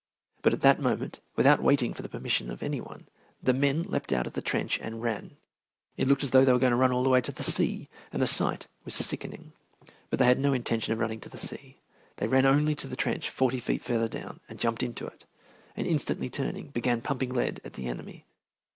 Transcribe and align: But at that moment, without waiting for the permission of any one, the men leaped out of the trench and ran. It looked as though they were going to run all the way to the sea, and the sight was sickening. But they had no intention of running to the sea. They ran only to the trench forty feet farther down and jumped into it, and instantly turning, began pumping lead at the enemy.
But 0.41 0.51
at 0.55 0.61
that 0.61 0.79
moment, 0.81 1.19
without 1.35 1.61
waiting 1.61 1.93
for 1.93 2.01
the 2.01 2.09
permission 2.09 2.49
of 2.49 2.63
any 2.63 2.81
one, 2.81 3.07
the 3.39 3.53
men 3.53 3.83
leaped 3.83 4.11
out 4.11 4.25
of 4.25 4.33
the 4.33 4.41
trench 4.41 4.79
and 4.79 4.99
ran. 4.99 5.37
It 5.95 6.07
looked 6.07 6.23
as 6.23 6.31
though 6.31 6.43
they 6.43 6.51
were 6.51 6.57
going 6.57 6.71
to 6.71 6.75
run 6.75 6.91
all 6.91 7.03
the 7.03 7.09
way 7.09 7.21
to 7.21 7.31
the 7.31 7.43
sea, 7.43 7.87
and 8.11 8.19
the 8.19 8.25
sight 8.25 8.65
was 8.83 8.95
sickening. 8.95 9.53
But 10.09 10.17
they 10.17 10.25
had 10.25 10.39
no 10.39 10.53
intention 10.53 10.91
of 10.91 10.97
running 10.97 11.19
to 11.19 11.29
the 11.29 11.37
sea. 11.37 11.77
They 12.15 12.27
ran 12.27 12.47
only 12.47 12.73
to 12.77 12.87
the 12.87 12.95
trench 12.95 13.29
forty 13.29 13.59
feet 13.59 13.83
farther 13.83 14.07
down 14.07 14.39
and 14.49 14.57
jumped 14.57 14.81
into 14.81 15.05
it, 15.05 15.25
and 15.77 15.85
instantly 15.85 16.31
turning, 16.31 16.69
began 16.69 17.01
pumping 17.01 17.29
lead 17.31 17.61
at 17.63 17.73
the 17.73 17.85
enemy. 17.85 18.25